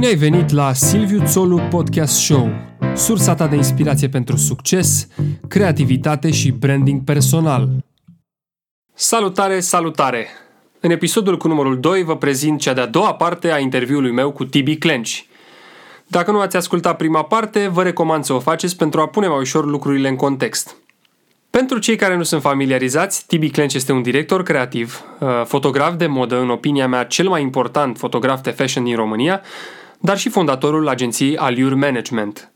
[0.00, 2.50] Bine ai venit la Silviu Țolu Podcast Show,
[2.94, 5.08] sursa ta de inspirație pentru succes,
[5.48, 7.68] creativitate și branding personal.
[8.94, 10.26] Salutare, salutare!
[10.80, 14.44] În episodul cu numărul 2 vă prezint cea de-a doua parte a interviului meu cu
[14.44, 15.26] Tibi Clenci.
[16.06, 19.38] Dacă nu ați ascultat prima parte, vă recomand să o faceți pentru a pune mai
[19.38, 20.76] ușor lucrurile în context.
[21.50, 26.06] Pentru cei care nu sunt familiarizați, Tibi Clench este un director creativ, uh, fotograf de
[26.06, 29.42] modă, în opinia mea cel mai important fotograf de fashion din România,
[30.00, 32.52] dar și fondatorul agenției Allure Management.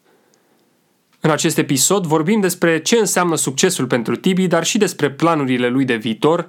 [1.20, 5.84] În acest episod vorbim despre ce înseamnă succesul pentru Tibi, dar și despre planurile lui
[5.84, 6.48] de viitor,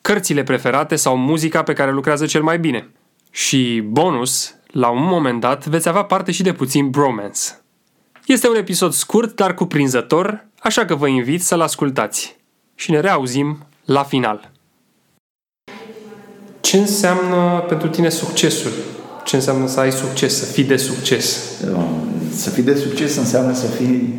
[0.00, 2.90] cărțile preferate sau muzica pe care lucrează cel mai bine.
[3.30, 7.40] Și bonus, la un moment dat veți avea parte și de puțin bromance.
[8.26, 12.36] Este un episod scurt, dar cuprinzător, așa că vă invit să-l ascultați.
[12.74, 14.50] Și ne reauzim la final.
[16.60, 18.72] Ce înseamnă pentru tine succesul?
[19.28, 21.40] Ce înseamnă să ai succes, să fii de succes?
[22.34, 24.14] Să fii de succes înseamnă să fii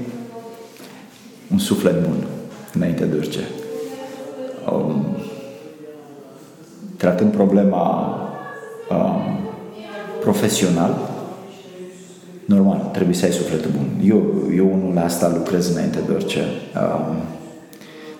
[1.52, 2.28] un suflet bun
[2.74, 3.40] înainte de orice.
[4.72, 5.06] Um,
[6.98, 8.16] tratând problema
[8.90, 9.40] um,
[10.20, 11.12] profesional,
[12.46, 13.88] normal, trebuie să ai sufletul bun.
[14.04, 16.44] Eu, eu unul la asta lucrez înainte de orice.
[16.76, 17.16] Um,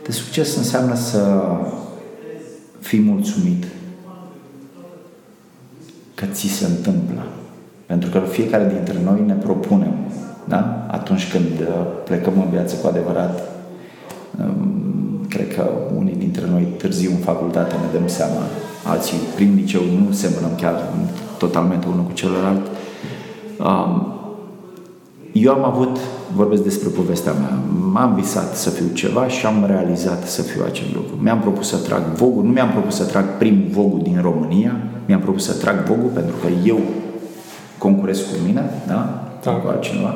[0.04, 1.42] de succes înseamnă să
[2.80, 3.66] fii mulțumit
[6.20, 7.24] că ți se întâmplă.
[7.86, 9.94] Pentru că fiecare dintre noi ne propunem,
[10.48, 10.88] da?
[10.92, 11.68] Atunci când uh,
[12.06, 13.42] plecăm în viață cu adevărat,
[14.40, 18.42] um, cred că unii dintre noi târziu în facultate ne dăm seama,
[18.84, 20.84] alții prin liceu nu semănăm chiar
[21.38, 22.66] totalmente unul cu celălalt.
[23.60, 24.14] Um,
[25.32, 25.98] eu am avut,
[26.36, 27.60] vorbesc despre povestea mea,
[27.92, 31.14] m-am visat să fiu ceva și am realizat să fiu acel lucru.
[31.22, 34.76] Mi-am propus să trag vogul, nu mi-am propus să trag primul vogul din România,
[35.10, 36.80] mi-am propus să trag vogul pentru că eu
[37.78, 39.24] concurez cu mine, da?
[39.44, 39.52] da.
[39.52, 40.14] cu altcineva.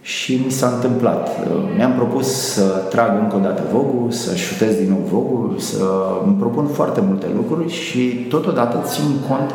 [0.00, 1.28] Și mi s-a întâmplat.
[1.76, 5.84] Mi-am propus să trag încă o dată vogul, să șutez din nou vogul, să
[6.24, 9.54] îmi propun foarte multe lucruri și totodată țin cont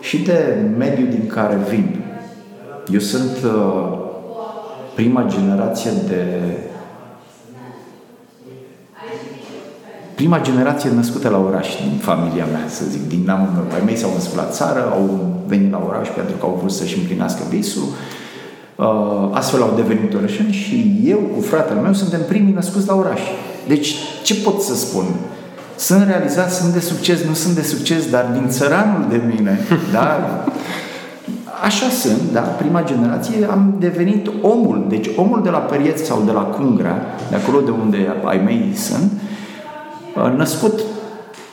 [0.00, 2.04] și de mediul din care vin.
[2.92, 3.98] Eu sunt uh,
[4.94, 6.22] prima generație de
[10.24, 13.64] prima generație născută la oraș din familia mea, să zic, din neamul meu.
[13.74, 15.04] Ai mei s-au născut la țară, au
[15.46, 17.82] venit la oraș pentru că au vrut să-și împlinească visul.
[18.76, 23.20] Uh, astfel au devenit orășeni și eu cu fratele meu suntem primii născuți la oraș.
[23.66, 25.04] Deci, ce pot să spun?
[25.76, 29.58] Sunt realizat, sunt de succes, nu sunt de succes, dar din țăranul de mine,
[29.92, 30.06] da?
[31.68, 34.86] Așa sunt, da, prima generație, am devenit omul.
[34.88, 36.96] Deci omul de la Perieț sau de la Cungra,
[37.30, 39.32] de acolo de unde ai mei sunt, uh,
[40.36, 40.80] născut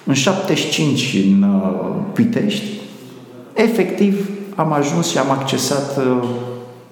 [0.06, 2.80] în 75 în uh, Pitești,
[3.54, 6.28] efectiv am ajuns și am accesat uh,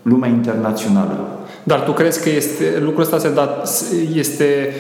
[0.01, 1.27] lumea internațională.
[1.63, 3.69] Dar tu crezi că este, lucrul ăsta se dat,
[4.13, 4.73] este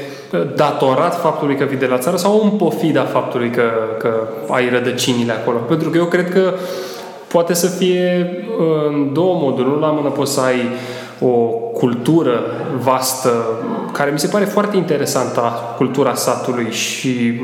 [0.55, 3.63] datorat faptului că vii de la țară sau în pofida faptului că,
[3.99, 5.57] că ai rădăcinile acolo?
[5.57, 6.53] Pentru că eu cred că
[7.27, 8.29] poate să fie
[8.87, 9.67] în două moduri.
[9.67, 10.59] Nu la mână poți să ai
[11.19, 11.27] o
[11.73, 12.39] cultură
[12.81, 13.29] vastă,
[13.91, 15.41] care mi se pare foarte interesantă,
[15.77, 17.41] cultura satului și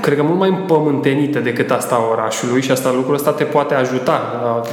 [0.00, 3.74] cred că mult mai împământenită decât asta a orașului și asta lucrul ăsta te poate
[3.74, 4.20] ajuta.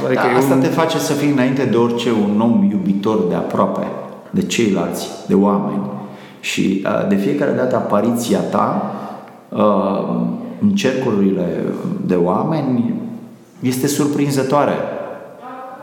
[0.06, 0.60] Adică da, asta un...
[0.60, 3.86] te face să fii înainte de orice un om iubitor de aproape,
[4.30, 5.82] de ceilalți, de oameni.
[6.40, 8.94] Și de fiecare dată apariția ta
[10.60, 11.62] în cercurile
[12.06, 12.94] de oameni
[13.60, 14.72] este surprinzătoare.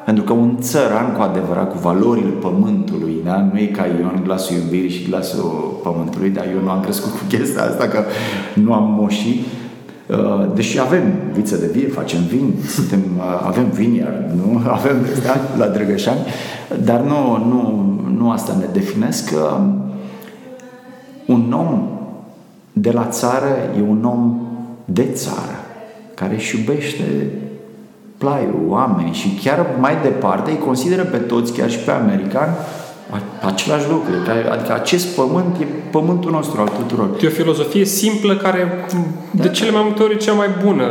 [0.05, 3.49] Pentru că un țăran cu adevărat, cu valorile pământului, da?
[3.51, 7.11] nu e ca eu în glasul iubirii și glasul pământului, dar eu nu am crescut
[7.11, 8.03] cu chestia asta, că
[8.53, 9.45] nu am moșii.
[10.07, 14.61] Uh, deși avem viță de vie, facem vin, suntem, uh, avem vineyard, nu?
[14.77, 15.65] Avem da?
[15.65, 16.19] la Drăgășani,
[16.83, 19.29] dar nu, nu, nu asta ne definesc.
[19.29, 19.59] Că
[21.25, 21.87] un om
[22.73, 24.41] de la țară e un om
[24.85, 25.59] de țară,
[26.15, 27.03] care își iubește
[28.23, 32.53] plaiul, oamenii și chiar mai departe îi consideră pe toți, chiar și pe americani,
[33.45, 34.11] același lucru.
[34.51, 37.09] Adică acest pământ e pământul nostru al tuturor.
[37.21, 38.67] E o filozofie simplă care
[39.31, 39.43] da.
[39.43, 40.85] de cele mai multe ori e cea mai bună.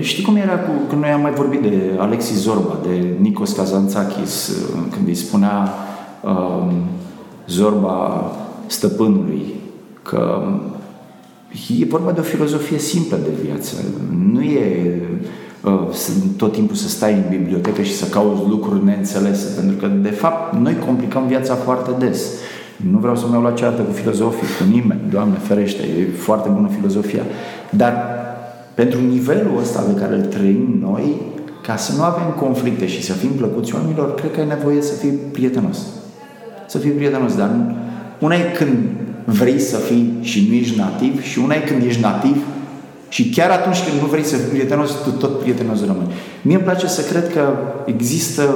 [0.00, 4.52] Știi cum era cu, când noi am mai vorbit de Alexis Zorba, de Nikos Kazantzakis,
[4.92, 5.68] când îi spunea
[6.22, 6.72] um,
[7.46, 8.30] Zorba
[8.66, 9.54] stăpânului
[10.02, 10.42] că
[11.78, 13.74] e vorba de o filozofie simplă de viață.
[14.32, 15.00] Nu e
[16.36, 20.56] tot timpul să stai în bibliotecă și să cauți lucruri neînțelese, pentru că, de fapt,
[20.56, 22.20] noi complicăm viața foarte des.
[22.90, 26.68] Nu vreau să-mi iau la ceartă cu filozofii, cu nimeni, Doamne ferește, e foarte bună
[26.76, 27.22] filozofia.
[27.70, 27.92] Dar
[28.74, 31.20] pentru nivelul ăsta pe care îl trăim noi,
[31.62, 34.94] ca să nu avem conflicte și să fim plăcuți oamenilor, cred că ai nevoie să
[34.94, 35.78] fii prietenos.
[36.66, 37.50] Să fii prietenos, dar
[38.18, 38.76] una e când
[39.24, 42.36] vrei să fii și nu ești nativ și una e când ești nativ
[43.08, 46.12] și chiar atunci când nu vrei să fii prietenos, tu tot prietenos rămâni.
[46.42, 47.48] Mie îmi place să cred că
[47.84, 48.54] există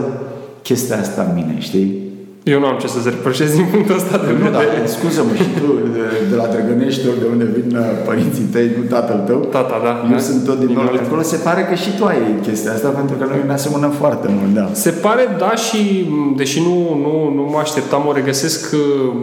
[0.63, 2.02] chestia asta în mine, știi?
[2.45, 4.51] Eu nu am ce să-ți reproșez din punctul ăsta de vedere.
[4.51, 8.71] Nu, dar scuză-mă și tu de, de la Drăgănești, de unde vin uh, părinții tăi,
[8.77, 9.39] nu tatăl tău.
[9.39, 10.03] Tata, da.
[10.05, 10.19] Eu da?
[10.19, 11.23] sunt tot din nord acolo.
[11.23, 14.55] Se pare că și tu ai chestia asta, pentru că noi ne asemănăm foarte mult,
[14.55, 14.69] da.
[14.73, 18.81] Se pare, da, și deși nu, nu, nu mă așteptam, o regăsesc uh,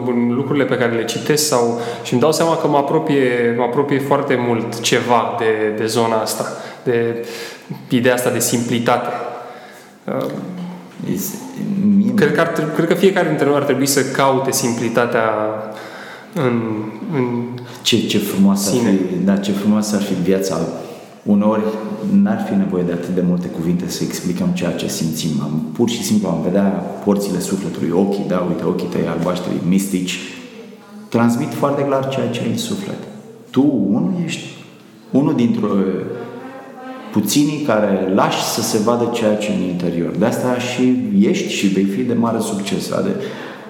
[0.08, 3.64] în lucrurile pe care le citesc sau și îmi dau seama că mă apropie, mă
[3.64, 6.46] apropie foarte mult ceva de, de zona asta,
[6.84, 7.26] de
[7.90, 9.10] ideea asta de simplitate.
[11.06, 11.20] Uh,
[11.98, 15.30] Mie cred, că ar, cred că fiecare dintre noi ar trebui să caute simplitatea
[16.34, 16.62] în,
[17.14, 17.48] în
[17.82, 18.90] ce, ce frumoasă sine.
[18.90, 20.58] Ar fi, da, ce frumoasă ar fi viața.
[21.24, 21.64] Uneori
[22.12, 25.30] n-ar fi nevoie de atât de multe cuvinte să explicăm ceea ce simțim.
[25.42, 26.64] Am, pur și simplu am vedea
[27.04, 30.20] porțile sufletului, ochii, da, uite, ochii tăi albaștri, mistici,
[31.10, 32.98] transmit foarte clar ceea ce ai în suflet.
[33.50, 34.44] Tu, unul, ești
[35.12, 35.68] unul dintr-o
[37.12, 40.12] puținii care lași să se vadă ceea ce în interior.
[40.20, 42.92] De asta și ești și vei fi de mare succes.
[42.92, 43.10] Ade.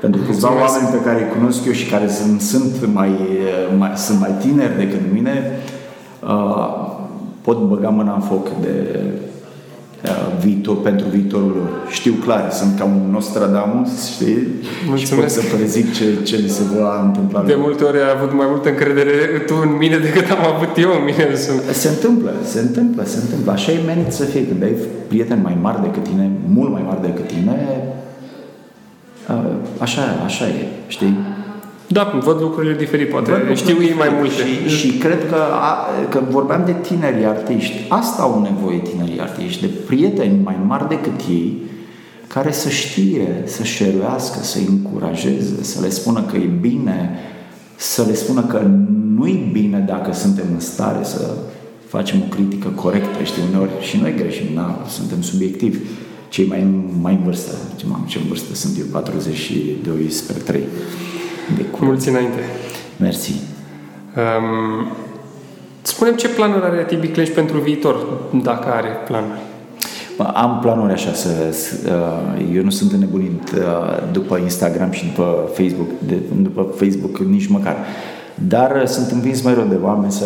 [0.02, 3.12] Pentru câțiva oameni pe care îi cunosc eu și care sunt, sunt, mai,
[3.78, 5.60] mai, sunt mai tineri decât mine,
[6.24, 6.98] uh,
[7.42, 9.29] pot băga mâna în foc de Uh,
[10.44, 11.70] viitor, pentru viitorul lor.
[11.90, 14.38] Știu clar, sunt ca un Nostradamus, știi?
[14.88, 15.06] Mulțumesc.
[15.06, 17.42] Și pot să prezic ce, ce li se va întâmpla.
[17.42, 19.14] De multe ori ai avut mai multă încredere
[19.46, 21.36] tu în mine decât am avut eu în mine.
[21.72, 23.52] Se întâmplă, se întâmplă, se întâmplă.
[23.52, 24.48] Așa e menit să fie.
[24.48, 24.76] Când ai
[25.08, 27.56] prieteni mai mari decât tine, mult mai mari decât tine,
[29.30, 31.18] uh, așa, așa e, știi?
[31.92, 34.34] Da, văd lucrurile diferit, poate văd știu ei mai multe.
[34.68, 37.76] Și, și cred că, a, că vorbeam de tineri artiști.
[37.88, 41.58] Asta au nevoie tinerii artiști, de prieteni mai mari decât ei,
[42.28, 47.20] care să știe, să șeruiască, să încurajeze, să le spună că e bine,
[47.76, 48.62] să le spună că
[49.16, 51.34] nu-i bine dacă suntem în stare să
[51.88, 55.78] facem o critică corectă, știi, uneori și noi greșim, da, suntem subiectivi.
[56.30, 56.68] Cei mai,
[57.02, 61.29] mai în vârstă, ce, mamă, ce în vârstă sunt eu, 42 spre 3 de
[61.80, 62.40] Mulți înainte.
[62.98, 63.34] Mersi.
[64.16, 64.88] Um,
[65.82, 67.96] spunem ce planuri are Tibi Clench pentru viitor,
[68.44, 69.40] dacă are planuri.
[70.34, 71.30] Am planuri așa să...
[71.86, 73.62] Uh, eu nu sunt înnebunit uh,
[74.12, 77.76] după Instagram și după Facebook, de, după Facebook nici măcar.
[78.48, 80.26] Dar sunt învins mai rău de oameni să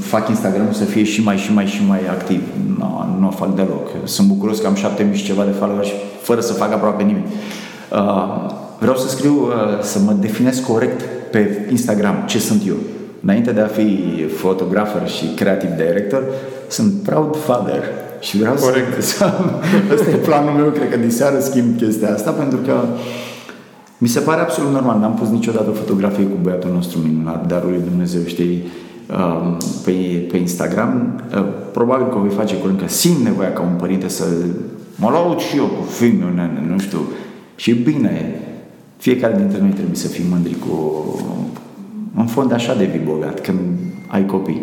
[0.00, 2.42] fac Instagram să fie și mai și mai și mai activ.
[2.78, 3.88] Nu, nu o fac deloc.
[4.04, 5.88] Sunt bucuros că am 7000 și ceva de followers
[6.20, 7.26] fără să fac aproape nimeni.
[7.92, 11.00] Uh, vreau să scriu, uh, să mă definesc corect
[11.30, 12.76] pe Instagram ce sunt eu.
[13.22, 13.88] Înainte de a fi
[14.36, 16.22] fotografer și creative director,
[16.68, 17.82] sunt proud father
[18.20, 19.02] și vreau corect.
[19.10, 19.32] să...
[19.92, 22.74] Ăsta e planul meu, cred că diseară schimb chestia asta, pentru că
[23.98, 24.98] mi se pare absolut normal.
[24.98, 28.64] N-am pus niciodată fotografie cu băiatul nostru minunat, darul lui Dumnezeu, știi,
[29.10, 29.92] um, pe,
[30.30, 31.22] pe Instagram.
[31.36, 34.24] Uh, probabil că o voi face curând, că simt nevoia ca un părinte să
[34.96, 36.98] mă laud și eu cu filmul, nu știu.
[37.56, 38.40] Și bine,
[39.06, 40.74] fiecare dintre noi trebuie să fim mândri cu
[42.16, 43.60] în fond așa de vii bogat când
[44.06, 44.62] ai copii.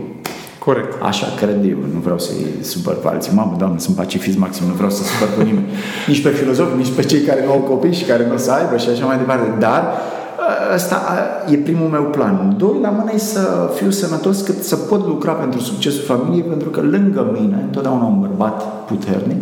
[0.60, 1.02] Corect.
[1.02, 3.32] Așa cred eu, nu vreau să-i supăr pe alții.
[3.36, 5.66] Mamă, doamne, sunt pacifist maxim, nu vreau să supăr pe nimeni.
[6.12, 8.52] Nici pe filozofi, nici pe cei care nu au copii și care nu o să
[8.52, 9.60] aibă și așa mai departe.
[9.60, 9.84] Dar
[10.76, 10.98] ăsta
[11.52, 12.56] e primul meu plan.
[12.58, 16.70] Doi, la mână e să fiu sănătos cât să pot lucra pentru succesul familiei, pentru
[16.70, 19.38] că lângă mine, întotdeauna un bărbat puternic,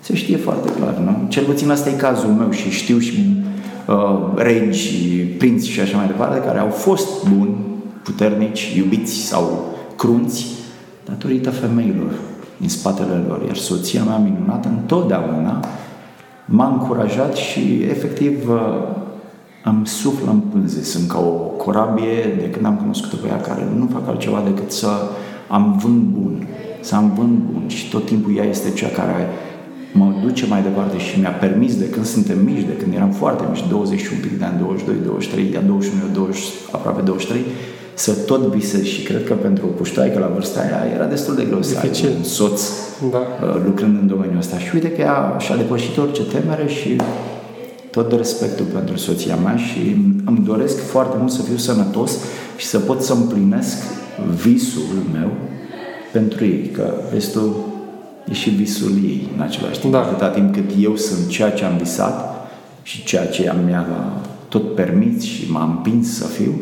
[0.00, 1.28] se știe foarte clar, nu?
[1.28, 3.45] Cel puțin asta e cazul meu și știu și uh,
[4.34, 7.56] regi, prinți și așa mai departe, care au fost buni,
[8.02, 10.46] puternici, iubiți sau crunți,
[11.04, 12.10] datorită femeilor
[12.56, 13.42] din spatele lor.
[13.46, 15.64] Iar soția mea minunată întotdeauna
[16.44, 18.58] m-a încurajat și efectiv uh,
[19.64, 20.82] îmi suflă în pânze.
[20.82, 24.72] Sunt ca o corabie de când am cunoscut-o pe ea care nu fac altceva decât
[24.72, 24.88] să
[25.48, 26.46] am vânt bun,
[26.80, 29.28] să am vânt bun și tot timpul ea este cea care
[29.92, 33.44] mă duce mai departe și mi-a permis de când suntem mici, de când eram foarte
[33.50, 37.40] mici, 21 pic de ani, 22, 23, de 21, 20, aproape 23,
[37.94, 41.44] să tot visez și cred că pentru o puștoaică la vârsta aia era destul de
[41.44, 42.62] greu să ai un soț
[43.10, 43.18] da.
[43.18, 44.58] Uh, lucrând în domeniul ăsta.
[44.58, 46.96] Și uite că ea și-a depășit orice temere și
[47.90, 52.18] tot de respectul pentru soția mea și îmi doresc foarte mult să fiu sănătos
[52.56, 53.76] și să pot să împlinesc
[54.42, 55.30] visul meu
[56.12, 57.40] pentru ei, că vezi tu,
[58.28, 59.92] e și visul ei în același timp.
[59.92, 59.98] Da.
[59.98, 62.46] Atâta timp cât eu sunt ceea ce am visat
[62.82, 63.86] și ceea ce mi-a
[64.48, 66.52] tot permis și m-a împins să fiu,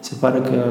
[0.00, 0.64] se pare că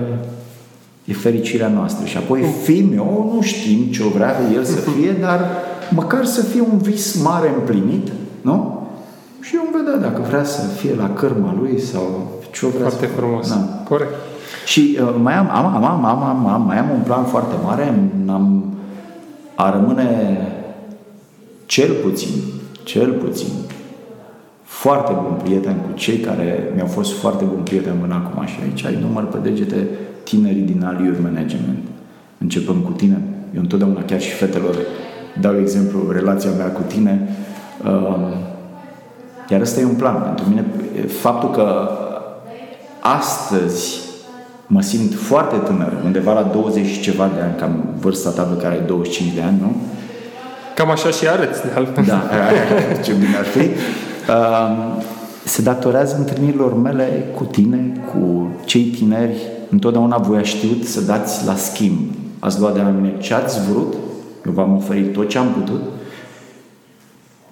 [1.05, 2.05] e fericirea noastră.
[2.05, 5.47] Și apoi Fimeo, nu știm ce o vrea el să fie, dar
[5.89, 8.88] măcar să fie un vis mare împlinit, nu?
[9.41, 13.05] Și eu vedea dacă vrea să fie la cărma lui sau ce o vrea Foarte
[13.05, 13.50] să frumos.
[13.50, 13.83] Da.
[13.89, 14.13] Corect.
[14.65, 17.55] Și uh, mai, am, am, am, am, am, am, am, mai am un plan foarte
[17.63, 18.73] mare, am,
[19.63, 20.38] a rămâne
[21.65, 22.29] cel puțin,
[22.84, 23.48] cel puțin,
[24.63, 28.86] foarte bun prieten cu cei care mi-au fost foarte bun prieten până acum și aici
[28.86, 29.88] ai număr pe degete
[30.24, 31.77] tinerii din Aliur Management.
[32.38, 33.22] Începem cu tine.
[33.55, 34.75] Eu întotdeauna, chiar și fetelor,
[35.41, 37.29] dau exemplu, relația mea cu tine.
[37.86, 38.36] Uh,
[39.50, 40.65] iar ăsta e un plan pentru mine.
[41.08, 41.89] Faptul că
[43.00, 44.00] astăzi
[44.67, 48.62] mă simt foarte tânăr, undeva la 20 și ceva de ani, cam vârsta ta pe
[48.62, 49.75] care ai 25 de ani, nu?
[50.75, 52.03] Cam așa și arăți, de altfel.
[52.08, 52.24] Da,
[53.03, 53.60] ce bine ar fi.
[53.60, 55.01] Uh,
[55.43, 59.38] se datorează întâlnirilor mele cu tine, cu cei tineri.
[59.70, 62.00] Întotdeauna voi a știut să dați la schimb.
[62.39, 63.93] Ați luat de la mine ce ați vrut,
[64.46, 65.82] eu v-am oferit tot ce am putut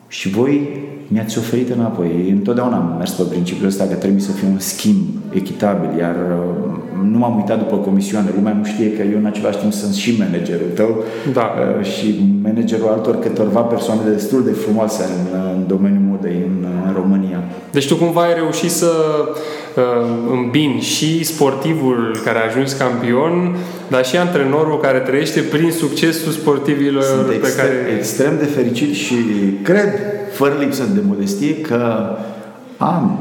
[0.07, 0.69] și voi
[1.07, 2.29] mi-ați oferit înapoi.
[2.29, 6.77] Întotdeauna am mers pe principiul ăsta că trebuie să fie un schimb echitabil, iar uh,
[7.11, 8.29] nu m-am uitat după comisioane.
[8.35, 11.03] Lumea nu știe că eu în același timp sunt și managerul tău
[11.33, 11.53] Da.
[11.79, 16.93] uh, și managerul altor câtorva persoane destul de frumoase în, în domeniul modei în, în
[16.93, 17.43] România.
[17.71, 18.91] Deci tu cumva ai reușit să
[19.75, 19.83] uh,
[20.31, 23.55] îmbini și sportivul care a ajuns campion,
[23.87, 27.95] dar și antrenorul care trăiește prin succesul sportivilor Sunt pe extrem, care...
[27.97, 29.15] extrem de fericit și
[29.63, 29.89] cred,
[30.31, 32.09] fără lipsă de modestie, că
[32.77, 33.19] am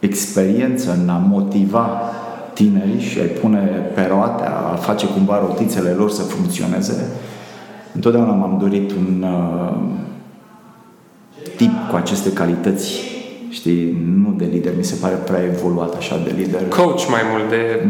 [0.00, 2.02] experiență în a motiva
[2.60, 7.06] tinerii și a-i pune pe roate, a face cumva rotițele lor să funcționeze.
[7.94, 9.76] Întotdeauna m-am dorit un uh,
[11.56, 13.00] tip cu aceste calități,
[13.48, 16.68] știi, nu de lider, mi se pare prea evoluat așa de lider.
[16.68, 17.88] Coach mai mult de...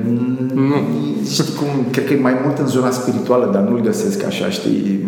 [0.54, 0.74] Nu.
[1.30, 5.06] Știi cum, cred că e mai mult în zona spirituală, dar nu-l găsesc așa, știi,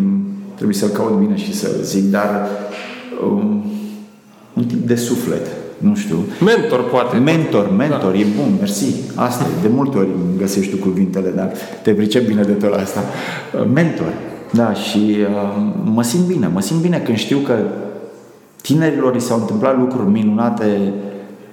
[0.55, 2.49] trebuie să-l caut bine și să zic, dar
[3.25, 3.65] um,
[4.53, 5.47] un tip de suflet,
[5.83, 6.17] nu știu.
[6.45, 7.17] Mentor, poate.
[7.17, 8.19] Mentor, mentor, da.
[8.19, 8.95] e bun, mersi.
[9.15, 12.73] Asta e, de multe ori îmi găsești tu cuvintele, dar te pricep bine de tot
[12.73, 13.01] asta.
[13.73, 14.13] Mentor,
[14.51, 17.55] da, și uh, mă simt bine, mă simt bine când știu că
[18.63, 20.93] tinerilor li s-au întâmplat lucruri minunate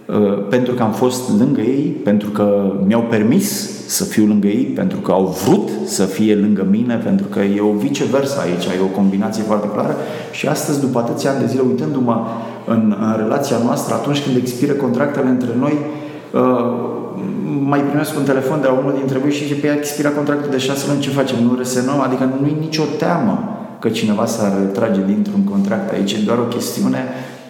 [0.05, 4.63] uh, pentru că am fost lângă ei, pentru că mi-au permis să fiu lângă ei,
[4.63, 8.83] pentru că au vrut să fie lângă mine, pentru că e o viceversa aici, e
[8.83, 9.95] o combinație foarte clară
[10.31, 12.25] și astăzi, după atâția ani de zile, uitându-mă
[12.69, 15.73] în, în relația noastră, atunci când expiră contractele între noi,
[16.33, 16.88] uh,
[17.63, 20.51] mai primesc un telefon de la unul dintre voi și zice, pe ea expira contractul
[20.51, 21.43] de șase luni, ce facem?
[21.43, 21.99] Nu resenăm?
[22.01, 23.35] Adică nu e nicio teamă
[23.79, 27.03] că cineva s-ar retrage dintr-un contract aici, e doar o chestiune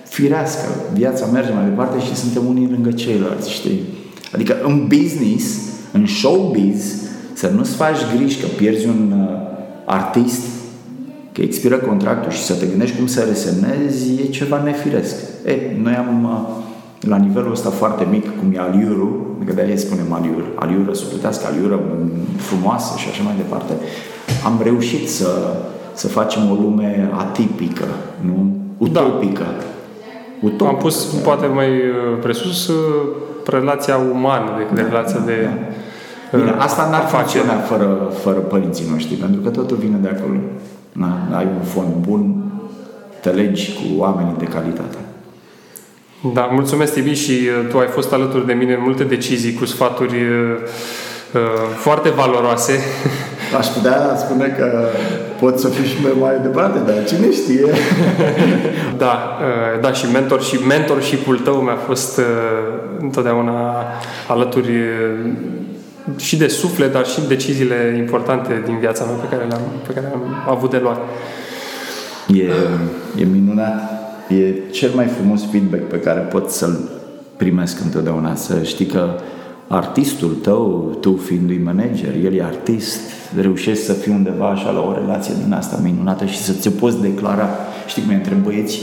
[0.03, 0.67] firească.
[0.93, 3.79] Viața merge mai departe și suntem unii lângă ceilalți, știi?
[4.33, 5.45] Adică în business,
[5.91, 6.93] în showbiz,
[7.33, 9.39] să nu-ți faci griji că pierzi un uh,
[9.85, 10.41] artist,
[11.39, 15.15] că expiră contractul și să te gândești cum să resemnezi, e ceva nefiresc.
[15.45, 20.13] E, noi am uh, la nivelul ăsta foarte mic, cum e aliurul, că de-aia spunem
[20.13, 21.79] aliur, aliură sufletească, aliură
[22.37, 23.73] frumoasă și așa mai departe,
[24.45, 25.29] am reușit să,
[25.93, 27.85] să facem o lume atipică,
[28.21, 28.55] nu?
[28.77, 29.43] Utopică.
[29.43, 29.65] Da.
[30.41, 30.67] Utopică.
[30.67, 32.75] Am pus poate mai uh, presus uh,
[33.45, 35.49] relația umană decât da, relația de
[36.31, 36.37] da.
[36.37, 40.37] Bine, asta n-ar funcționa fără, fără părinții noștri, pentru că totul vine de acolo.
[40.91, 42.51] Na, ai un fond bun,
[43.21, 44.97] te legi cu oamenii de calitate.
[46.33, 50.15] Da, mulțumesc, Tibi, și tu ai fost alături de mine în multe decizii cu sfaturi
[50.15, 51.41] uh,
[51.75, 52.79] foarte valoroase.
[53.59, 54.87] Aș putea spune că
[55.39, 57.71] pot să fiu și mai departe, dar cine știe?
[59.03, 62.25] da, uh, da, și mentor și mentorship-ul tău mi-a fost uh,
[62.99, 63.85] întotdeauna
[64.27, 65.31] alături uh,
[66.17, 70.07] și de suflet, dar și deciziile importante din viața mea pe care le-am, pe care
[70.07, 70.99] le-am avut de luat.
[72.33, 72.43] E,
[73.21, 73.97] e minunat.
[74.27, 76.89] E cel mai frumos feedback pe care pot să-l
[77.37, 78.35] primesc întotdeauna.
[78.35, 79.09] Să știi că
[79.67, 82.99] artistul tău, tu fiindu-i manager, el e artist,
[83.41, 87.01] reușești să fii undeva așa la o relație din asta minunată și să ți poți
[87.01, 87.49] declara.
[87.87, 88.79] Știi cum e între băieți?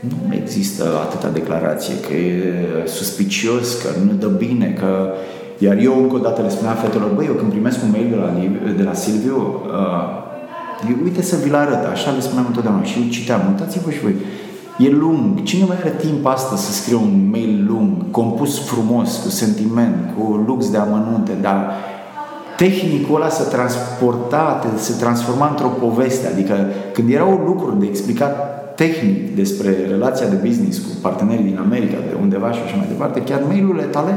[0.00, 2.54] Nu există atâta declarație, că e
[2.86, 5.12] suspicios, că nu dă bine, că...
[5.64, 8.16] Iar eu încă o dată le spuneam fetelor, băi, eu când primesc un mail de
[8.22, 8.28] la,
[8.76, 10.06] de la Silviu, uh,
[10.90, 14.14] eu, uite să vi-l arăt, așa le spuneam întotdeauna și eu citeam, uitați-vă și voi,
[14.78, 15.42] E lung.
[15.42, 20.44] Cine mai are timp astăzi să scrie un mail lung, compus frumos, cu sentiment, cu
[20.46, 21.70] lux de amănunte, dar
[22.56, 26.26] tehnicul ăla se transporta, se transforma într-o poveste.
[26.26, 26.54] Adică
[26.92, 28.34] când erau lucruri de explicat
[28.74, 33.22] tehnic despre relația de business cu partenerii din America, de undeva și așa mai departe,
[33.22, 34.14] chiar mail-urile tale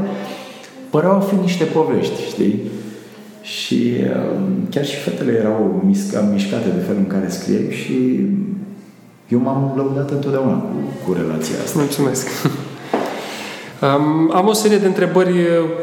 [0.96, 2.62] păreau a fi niște povești, știi?
[3.42, 4.38] Și uh,
[4.70, 7.96] chiar și fetele erau mișca, mișcate de felul în care scriei și
[9.28, 10.76] eu m-am lăudat întotdeauna cu,
[11.06, 11.80] cu relația asta.
[11.80, 12.28] Mulțumesc!
[13.82, 15.34] Um, am o serie de întrebări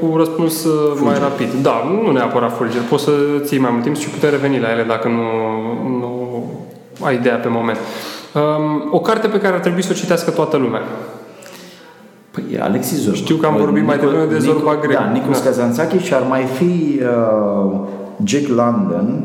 [0.00, 1.04] cu răspuns uh, fulger.
[1.04, 1.52] mai rapid.
[1.62, 2.82] Da, nu neapărat fulger.
[2.88, 5.22] Poți să ții mai mult timp și putem reveni la ele dacă nu,
[5.98, 6.46] nu
[7.00, 7.78] ai ideea pe moment.
[8.34, 10.82] Um, o carte pe care ar trebui să o citească toată lumea.
[12.32, 13.16] Păi Alexis Zorba.
[13.16, 14.96] Știu că am vorbit mai devreme de Zorba Grec.
[14.96, 15.44] Da, Nicos da.
[15.44, 17.80] Kazantzakis și ar mai fi uh,
[18.24, 19.24] Jack London,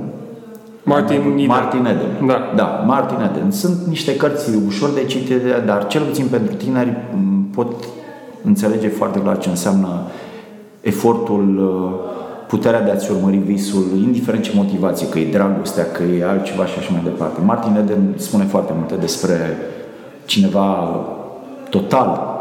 [0.83, 1.45] Martin Eden.
[1.45, 2.27] Martin Eden.
[2.27, 2.53] Da.
[2.55, 3.51] da, Martin Eden.
[3.51, 6.97] Sunt niște cărți ușor de citit, dar cel puțin pentru tineri
[7.51, 7.73] pot
[8.43, 9.87] înțelege foarte clar ce înseamnă
[10.81, 12.09] efortul, uh,
[12.47, 16.79] puterea de a-ți urmări visul, indiferent ce motivație, că e dragostea, că e altceva și
[16.79, 17.41] așa mai departe.
[17.45, 19.57] Martin Eden spune foarte multe despre
[20.25, 20.99] cineva
[21.69, 22.37] total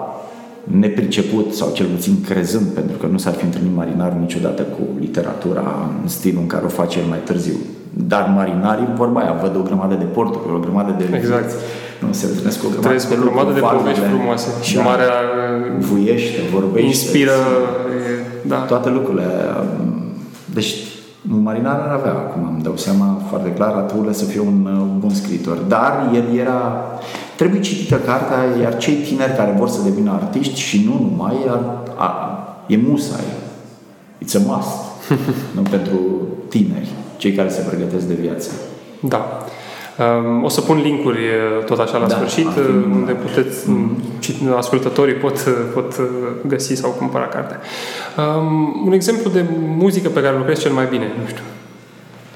[0.66, 5.90] nepriceput sau cel puțin crezând, pentru că nu s-ar fi întâlnit marinarul niciodată cu literatura
[6.02, 7.56] în stilul în care o face el mai târziu.
[7.92, 11.50] Dar marinarii, vorba aia, văd o grămadă de porturi, o grămadă de exact.
[12.00, 14.48] nu se întâlnesc cu o grămadă, de, o grămadă de povești frumoase.
[14.62, 15.12] Și da, marea
[15.78, 16.86] vuiește, vorbește.
[16.86, 17.38] Inspiră,
[18.46, 18.56] da.
[18.56, 19.26] Toate lucrurile.
[20.54, 20.74] Deci,
[21.32, 24.86] un marinar ar avea, acum îmi dau seama foarte clar, aturile să fie un uh,
[24.98, 25.56] bun scriitor.
[25.56, 26.84] Dar el era...
[27.36, 31.82] Trebuie citită cartea, iar cei tineri care vor să devină artiști și nu numai, a,
[31.96, 33.24] a, e musai.
[34.24, 34.84] It's a must.
[35.56, 35.98] nu pentru
[36.48, 38.50] tineri, cei care se pregătesc de viață.
[39.00, 39.46] Da.
[39.98, 41.18] Um, o să pun linkuri
[41.66, 42.56] tot așa la da, sfârșit,
[42.92, 44.56] unde puteți, mm-hmm.
[44.56, 45.38] ascultătorii pot,
[45.74, 45.94] pot
[46.46, 47.60] găsi sau cumpăra cartea.
[48.16, 49.44] Um, un exemplu de
[49.76, 51.42] muzică pe care lucrezi cel mai bine, nu știu.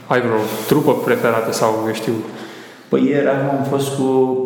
[0.07, 2.13] Ai vreo trupă preferată sau, eu știu...
[2.91, 4.03] Păi ieri am fost cu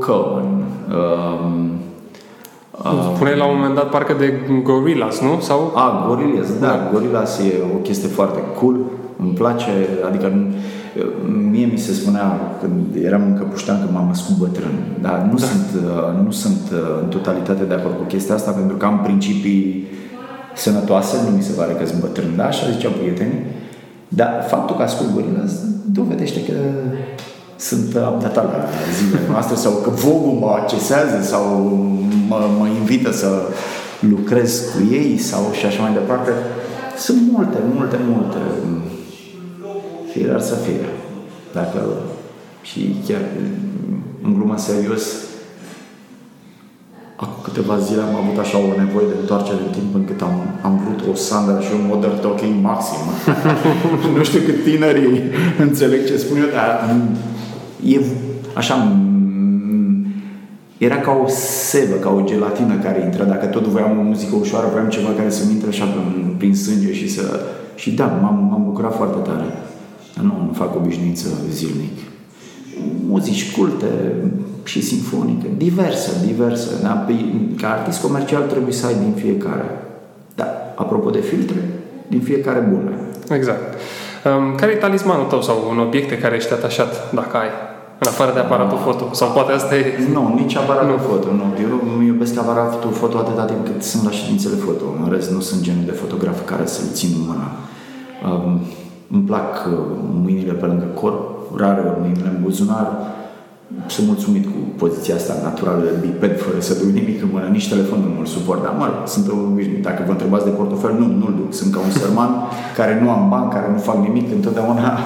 [0.06, 0.44] Cohen.
[0.44, 1.70] Um,
[3.14, 4.32] Spune la un moment dat parcă de
[4.62, 5.40] Gorillaz, nu?
[5.40, 5.72] Sau?
[5.74, 6.66] A, Gorillaz, da.
[6.66, 6.90] da.
[6.92, 8.76] Gorillaz e o chestie foarte cool.
[9.18, 9.70] Îmi place,
[10.06, 10.32] adică
[11.50, 15.44] Mie mi se spunea când eram în Căpuștean că m-am născut bătrân, dar nu, da.
[15.46, 19.00] sunt, uh, nu sunt uh, în totalitate de acord cu chestia asta pentru că am
[19.02, 19.86] principii
[20.54, 22.44] sănătoase, nu mi se pare că sunt bătrân, da?
[22.44, 23.42] Așa ziceau prietenii.
[24.08, 25.44] Dar faptul că ascult gorila
[25.92, 26.52] dovedește că
[27.68, 31.44] sunt updatat la zilele noastre sau că vogul mă accesează sau
[32.28, 33.28] mă, mă invită să
[34.00, 36.30] lucrez cu ei sau și așa mai departe.
[36.96, 38.38] Sunt multe, multe, multe
[40.12, 40.86] fie ar să fie.
[41.52, 41.80] Dacă,
[42.62, 43.20] și chiar
[44.22, 45.02] în glumă serios,
[47.16, 50.80] acum câteva zile am avut așa o nevoie de întoarcere în timp încât am, am
[50.82, 53.04] vrut o Sandra și un Modern Talking maxim.
[54.16, 55.22] nu știu cât tinerii
[55.58, 56.70] înțeleg ce spun eu, dar
[57.84, 58.00] e
[58.54, 58.96] așa
[60.78, 61.28] era ca o
[61.68, 63.24] sevă, ca o gelatină care intră.
[63.24, 66.92] Dacă tot voiam o muzică ușoară, voiam ceva care să-mi intre așa prin, prin sânge
[66.92, 67.40] și să...
[67.74, 69.44] Și da, m-am, m-am bucurat foarte tare.
[70.22, 71.98] Nu, nu fac obișnuință zilnic.
[73.06, 73.86] Muzici culte
[74.64, 76.70] și sinfonice, diverse, diverse.
[76.82, 76.88] Da?
[76.88, 79.64] Păi, ca artist comercial trebuie să ai din fiecare.
[80.34, 81.68] Da, apropo de filtre,
[82.06, 82.90] din fiecare bună.
[83.36, 83.74] Exact.
[84.24, 87.48] Um, care e talismanul tău sau un obiect de care ești atașat, dacă ai?
[87.98, 89.04] În afară de aparatul foto?
[89.12, 89.84] Sau poate asta e...
[90.12, 91.06] Nu, nici aparatul nu.
[91.08, 91.28] foto.
[91.40, 91.46] Nu.
[91.64, 94.84] Eu îmi iubesc aparatul foto atâta timp cât sunt la ședințele foto.
[95.02, 97.46] În rest, nu sunt genul de fotograf care să-l țin în mână.
[98.26, 98.60] Um,
[99.14, 99.72] îmi plac uh,
[100.22, 101.20] mâinile pe lângă corp,
[101.56, 102.88] rare ori mâinile în buzunar.
[103.86, 107.68] Sunt mulțumit cu poziția asta naturală de biped, fără să duc nimic în mână, nici
[107.68, 108.62] telefonul nu-l suport.
[108.62, 109.82] Dar, mă, sunt obișnuit.
[109.82, 111.54] Dacă vă întrebați de portofel, nu, nu-l duc.
[111.54, 112.30] Sunt ca un sărman
[112.78, 114.26] care nu am bani, care nu fac nimic.
[114.32, 114.98] Întotdeauna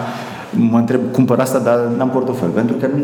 [0.70, 2.48] mă întreb, cumpăr asta, dar n-am portofel.
[2.48, 3.02] Pentru că nu,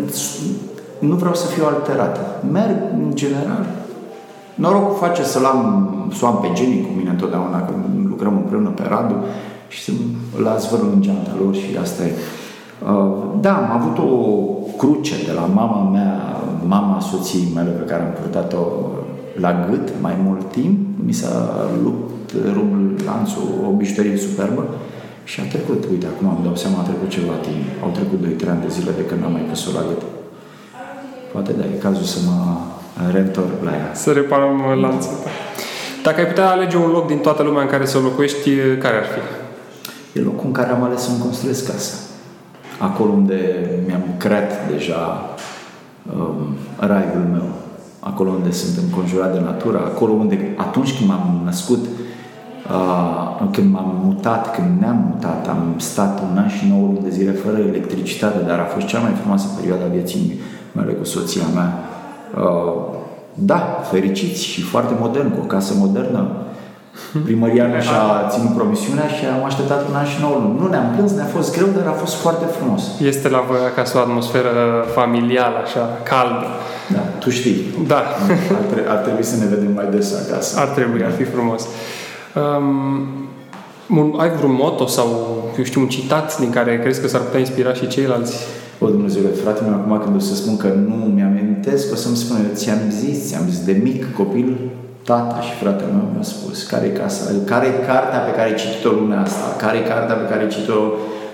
[1.09, 2.43] nu vreau să fiu alterat.
[2.53, 3.67] Merg, în general,
[4.55, 8.83] Norocul face să-l am, să am pe genii cu mine întotdeauna când lucrăm împreună pe
[8.89, 9.15] Radu
[9.69, 9.91] și să
[10.43, 12.13] la zvărul în geanta lor și asta e.
[12.13, 14.11] Uh, da, am avut o
[14.77, 16.21] cruce de la mama mea,
[16.67, 18.59] mama soției mele pe care am purtat-o
[19.41, 20.79] la gât mai mult timp.
[21.05, 21.33] Mi s-a
[21.83, 24.65] lupt rubul lanțul, o bijuterie superbă
[25.25, 27.65] și a trecut, uite, acum am dau seama, a trecut ceva timp.
[27.85, 30.03] Au trecut 2-3 ani de zile de când am mai pus-o la gât.
[31.33, 32.39] Poate da, e cazul să mă
[33.13, 33.91] reîntorc la ea.
[33.95, 35.13] Să reparăm lanțul.
[36.03, 39.05] Dacă ai putea alege un loc din toată lumea în care să locuiești, care ar
[39.15, 39.21] fi?
[40.19, 41.95] E locul în care am ales să-mi construiesc casa.
[42.79, 45.31] Acolo unde mi-am creat deja
[46.17, 47.49] um, raiul meu.
[48.01, 49.79] Acolo unde sunt înconjurat de natură.
[49.79, 51.85] Acolo unde atunci când m-am născut,
[52.71, 57.11] uh, când m-am mutat, când ne-am mutat, am stat un an și nouă luni de
[57.11, 60.41] zile fără electricitate, dar a fost cea mai frumoasă perioadă a vieții
[60.73, 61.79] mele cu soția mea.
[62.39, 62.93] Uh,
[63.35, 66.29] da, fericiți și foarte modern, cu o casă modernă,
[67.25, 70.59] Primăria nu și-a ținut promisiunea și am așteptat un an și nouă luni.
[70.61, 72.83] Nu ne-am plâns, ne-a fost greu, dar a fost foarte frumos.
[73.11, 74.53] Este la voi acasă o atmosferă
[74.99, 76.47] familială, așa, caldă.
[76.95, 77.57] Da, tu știi.
[77.87, 78.03] Da.
[78.59, 80.61] Ar, tre- ar trebui să ne vedem mai des acasă.
[80.61, 81.63] Ar trebui, ar fi frumos.
[82.35, 83.07] Um,
[83.91, 85.09] un, ai vreun moto sau,
[85.59, 88.37] eu știu, un citat din care crezi că s-ar putea inspira și ceilalți?
[88.79, 92.17] O, Dumnezeule, fratele meu, acum când o să spun că nu mi-am amintesc, o să-mi
[92.17, 94.57] spună, ți-am zis, ți-am zis, de mic copil,
[95.05, 98.55] tata și fratele meu mi-a spus, care e casa, care e cartea pe care ai
[98.55, 100.81] citit-o lumea asta, care e cartea pe care ai citit-o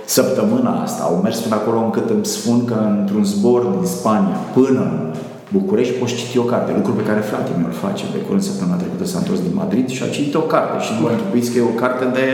[0.05, 1.03] săptămâna asta.
[1.03, 5.15] Au mers până acolo încât îmi spun că într-un zbor din Spania până în
[5.53, 8.05] București poți citi o carte, lucru pe care fratele meu îl face.
[8.13, 11.01] De curând săptămâna trecută s-a întors din Madrid și a citit o carte și nu
[11.01, 12.27] mă închipuiți că e o carte de,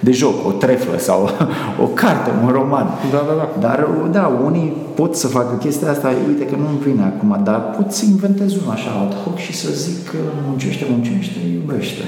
[0.00, 1.30] de joc, o treflă sau
[1.84, 2.86] o carte, un roman.
[3.10, 3.48] Da, da, da.
[3.66, 7.92] Dar, da, unii pot să facă chestia asta, uite că nu-mi vine acum, dar pot
[7.92, 12.02] să inventez unul așa ad hoc și să zic că muncește, muncește, iubește.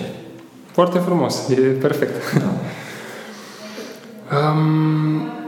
[0.70, 2.14] Foarte frumos, e perfect.
[2.38, 2.50] Da.
[4.36, 5.43] Um,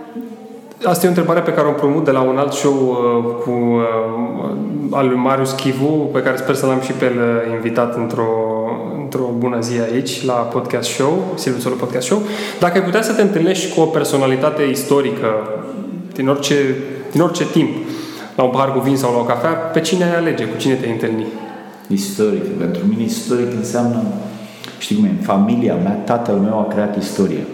[0.87, 3.51] asta e o întrebare pe care o împrumut de la un alt show uh, cu,
[3.51, 7.97] uh, al lui Marius Chivu, pe care sper să l-am și pe el uh, invitat
[7.97, 8.29] într-o,
[9.03, 12.23] într-o bună zi aici, la podcast show, Silviu Solo Podcast Show.
[12.61, 15.29] Dacă ai putea să te întâlnești cu o personalitate istorică
[16.15, 16.55] din orice,
[17.13, 17.69] din orice timp,
[18.37, 20.75] la un pahar cu vin sau la o cafea, pe cine ai alege, cu cine
[20.75, 21.27] te-ai întâlni?
[21.89, 22.59] Istoric.
[22.59, 24.03] Pentru mine istoric înseamnă,
[24.79, 27.47] știi cum e, în familia mea, tatăl meu a creat istorie.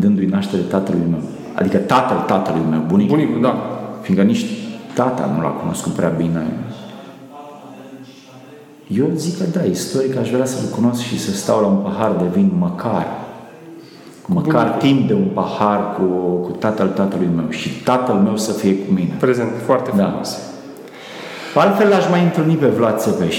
[0.00, 1.35] Dându-i naștere tatălui meu.
[1.58, 3.16] Adică tatăl tatălui meu, bunicul.
[3.16, 3.56] Bunicul, da.
[4.00, 4.44] Fiindcă nici
[4.94, 6.46] tata nu l-a cunoscut prea bine.
[8.88, 12.10] Eu zic că da, istoric aș vrea să-l cunosc și să stau la un pahar
[12.10, 13.06] de vin măcar.
[14.26, 14.80] Măcar Bunicul.
[14.80, 16.02] timp de un pahar cu,
[16.44, 19.14] cu tatăl tatălui meu și tatăl meu să fie cu mine.
[19.18, 20.04] Prezent, foarte Da.
[20.04, 20.38] frumos.
[21.54, 23.36] Altfel aș mai întâlni pe Vlad Țepeș.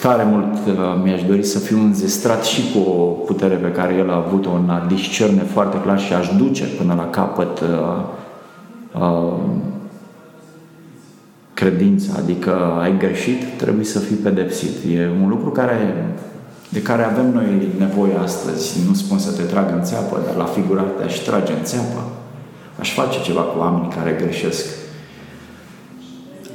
[0.00, 4.10] Tare mult uh, mi-aș dori să fiu înzestrat și cu o putere pe care el
[4.10, 7.66] a avut-o în a discerne foarte clar și aș duce până la capăt uh,
[9.00, 9.38] uh,
[11.54, 14.74] credința, adică ai greșit, trebuie să fii pedepsit.
[14.94, 16.06] E un lucru care,
[16.68, 18.86] de care avem noi nevoie astăzi.
[18.88, 22.00] Nu spun să te trag în țeapă, dar la figurat te-aș trage în țeapă.
[22.78, 24.66] Aș face ceva cu oamenii care greșesc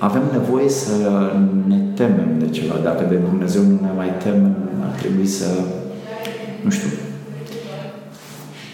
[0.04, 0.92] avem nevoie să
[1.68, 2.76] ne temem de ceva.
[2.84, 5.46] Dacă de Dumnezeu nu ne mai temem, ar trebui să,
[6.64, 6.88] nu știu,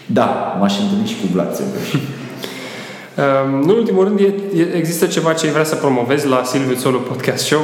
[0.06, 1.92] da, m-aș întâlni și cu Vlad Țepeș.
[1.92, 6.42] Um, Nu în ultimul rând, e, e, există ceva ce ai vrea să promovezi la
[6.44, 7.60] Silviu Țolu Podcast Show?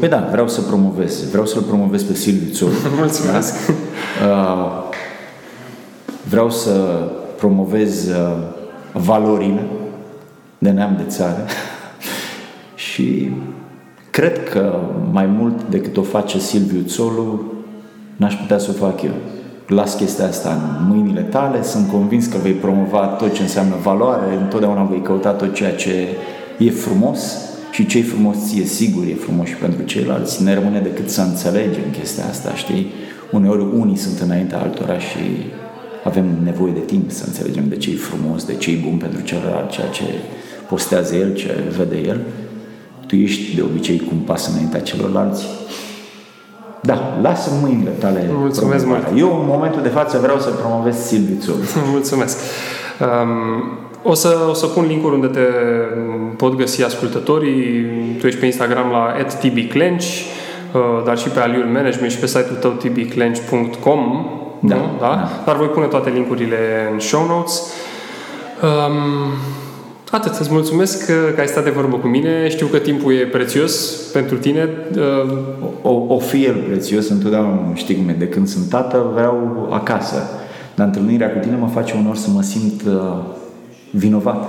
[0.00, 1.30] Păi da, vreau să promovez.
[1.30, 2.72] Vreau să-l promovez pe Silviu Țolu.
[3.02, 3.54] Mulțumesc!
[4.28, 4.82] Uh,
[6.28, 6.70] vreau să
[7.36, 8.36] promovez uh,
[8.92, 9.66] valorile
[10.58, 11.46] de neam de țară
[13.00, 13.30] și
[14.10, 17.42] cred că mai mult decât o face Silviu Țolu,
[18.16, 19.14] n-aș putea să o fac eu.
[19.66, 24.36] Las chestia asta în mâinile tale, sunt convins că vei promova tot ce înseamnă valoare,
[24.36, 26.08] întotdeauna vei căuta tot ceea ce
[26.58, 27.36] e frumos
[27.70, 30.42] și ce e frumos ție, sigur e frumos și pentru ceilalți.
[30.42, 32.86] Ne rămâne decât să înțelegem chestia asta, știi?
[33.32, 35.18] Uneori unii sunt înaintea altora și
[36.04, 39.20] avem nevoie de timp să înțelegem de ce e frumos, de ce e bun pentru
[39.20, 40.04] celălalt, ceea ce
[40.68, 42.20] postează el, ce vede el.
[43.10, 45.44] Tu ești de obicei cu un pas înaintea celorlalți.
[46.82, 49.10] Da, lasă în mâinile tale Mulțumesc promovarea.
[49.10, 49.20] mult.
[49.20, 51.58] Eu, în momentul de față, vreau să promovez Silviu Țolu.
[51.94, 52.38] Mulțumesc!
[53.00, 55.40] Um, o să, o să pun linkuri unde te
[56.36, 57.84] pot găsi ascultătorii.
[58.18, 62.56] Tu ești pe Instagram la @tbclench, uh, dar și pe Aliul Management și pe site-ul
[62.60, 64.26] tău tbclench.com.
[64.60, 64.82] Da, nu?
[65.00, 65.06] da?
[65.06, 65.42] da.
[65.44, 67.72] Dar voi pune toate linkurile în show notes.
[68.62, 69.32] Um,
[70.10, 72.48] atât, îți mulțumesc că, că ai stat de vorbă cu mine.
[72.48, 74.68] Știu că timpul e prețios pentru tine.
[74.96, 75.38] Uh,
[75.82, 80.16] O, o fi el prețios, întotdeauna știi cum e, de când sunt tată, vreau acasă.
[80.74, 83.16] Dar întâlnirea cu tine mă face unor să mă simt uh,
[83.90, 84.48] vinovat.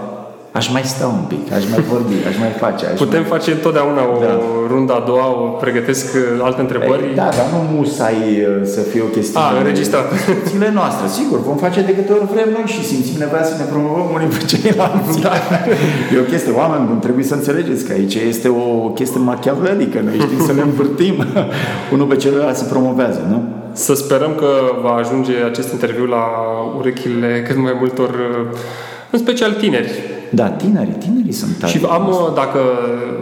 [0.59, 2.83] Aș mai sta un pic, aș mai vorbi, aș mai face.
[2.85, 3.29] Aș putem mai...
[3.33, 4.39] face întotdeauna o Da.
[4.71, 7.03] rundă a doua, o pregătesc uh, alte întrebări.
[7.09, 9.39] Ei, Da, dar nu musai uh, să fie o chestie...
[9.39, 10.07] A, înregistrat.
[10.51, 13.65] Zile noastre, sigur, vom face de câte ori vrem noi și simțim nevoia să ne
[13.73, 15.19] promovăm unii pe ceilalți.
[15.25, 15.33] Da.
[16.15, 18.67] E o chestie, oameni buni, trebuie să înțelegeți că aici este o
[18.99, 21.15] chestie machiavelică, noi știm să ne învârtim
[21.93, 23.39] unul pe celălalt se promovează, nu?
[23.73, 24.51] Să sperăm că
[24.83, 26.23] va ajunge acest interviu la
[26.77, 28.57] urechile cât mai multor, uh,
[29.11, 29.89] în special tineri.
[30.33, 31.71] Da, tinerii, tinerii sunt tare.
[31.71, 32.59] Și am, uh, dacă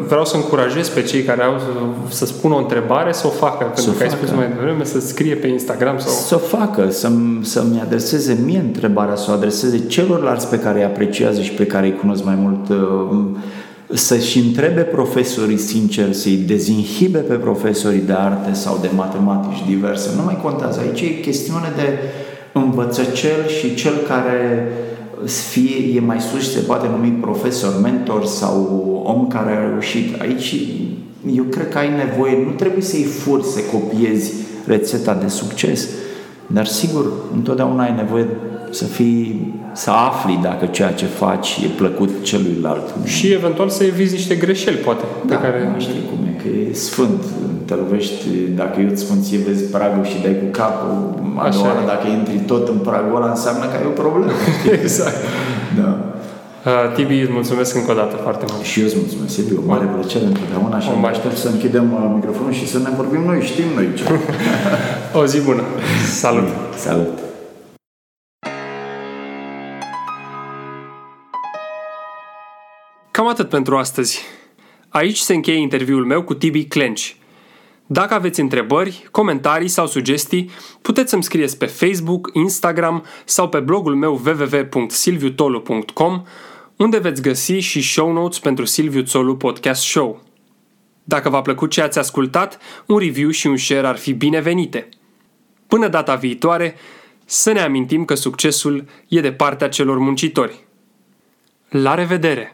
[0.08, 3.63] vreau să încurajez pe cei care au să, să spună o întrebare, să o facă.
[3.63, 4.25] Pentru o că ai facă.
[4.25, 6.12] spus mai devreme, să scrie pe Instagram sau...
[6.12, 10.86] Să o facă, să-mi, să-mi adreseze mie întrebarea, să o adreseze celorlalți pe care îi
[10.86, 12.69] apreciază și pe care îi cunosc mai mult.
[12.69, 13.25] Uh,
[13.93, 20.10] să-și întrebe profesorii sincer, să-i dezinhibe pe profesorii de arte sau de matematici diverse.
[20.15, 20.80] Nu mai contează.
[20.80, 21.97] Aici e chestiune de
[22.52, 24.67] învățăcel și cel care
[25.25, 30.21] fie e mai sus, se poate numi profesor, mentor sau om care a reușit.
[30.21, 30.55] Aici
[31.36, 34.34] eu cred că ai nevoie, nu trebuie să-i furi să copiezi
[34.65, 35.88] rețeta de succes,
[36.47, 38.27] dar sigur, întotdeauna ai nevoie
[38.71, 42.93] să fii, să afli dacă ceea ce faci e plăcut celuilalt.
[43.03, 45.03] Și eventual să eviți niște greșeli, poate.
[45.25, 45.75] Da, pe care...
[45.77, 47.23] știi cum e, că e sfânt.
[47.65, 50.93] Te lovești, dacă eu îți spun ție, vezi pragul și dai cu capul,
[51.38, 54.32] a doua oară, dacă intri tot în pragul ăla, înseamnă că ai o problemă.
[54.82, 55.19] exact.
[55.79, 55.89] Da.
[56.65, 58.63] Uh, Tibi, îți mulțumesc încă o dată foarte mult.
[58.63, 62.12] Și eu îți mulțumesc, Tibi, o mare plăcere întotdeauna și mă aștept să închidem uh,
[62.15, 64.03] microfonul și să ne vorbim noi, știm noi ce.
[65.19, 65.63] o zi bună!
[66.23, 66.47] Salut!
[66.77, 67.29] Salut!
[73.19, 74.21] Cam atât pentru astăzi.
[74.89, 77.10] Aici se încheie interviul meu cu Tibi Clench.
[77.86, 80.49] Dacă aveți întrebări, comentarii sau sugestii,
[80.82, 86.23] puteți să-mi scrieți pe Facebook, Instagram sau pe blogul meu www.silviutolu.com
[86.75, 90.23] unde veți găsi și show notes pentru Silviu Țolu Podcast Show.
[91.03, 94.89] Dacă v-a plăcut ce ați ascultat, un review și un share ar fi binevenite.
[95.67, 96.75] Până data viitoare,
[97.25, 100.67] să ne amintim că succesul e de partea celor muncitori.
[101.69, 102.53] La revedere!